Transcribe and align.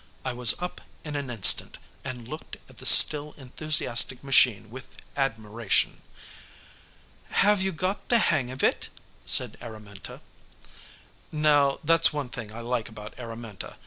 I 0.25 0.33
was 0.33 0.59
up 0.59 0.81
in 1.03 1.15
an 1.15 1.29
instant, 1.29 1.77
and 2.03 2.27
looked 2.27 2.57
at 2.67 2.77
the 2.77 2.87
still 2.87 3.35
enthusiastic 3.37 4.23
machine 4.23 4.71
with 4.71 4.87
admiration. 5.15 6.01
"Have 7.29 7.61
you 7.61 7.71
got 7.71 8.09
the 8.09 8.17
hang 8.17 8.49
of 8.49 8.63
it?" 8.63 8.89
said 9.25 9.59
Araminta. 9.61 10.21
Now 11.31 11.77
that's 11.83 12.11
one 12.11 12.29
thing 12.29 12.51
I 12.51 12.61
like 12.61 12.89
about 12.89 13.13
Araminta. 13.19 13.77